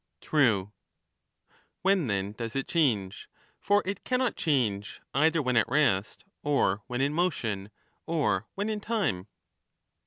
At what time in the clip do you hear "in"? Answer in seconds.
7.01-7.13, 8.67-8.79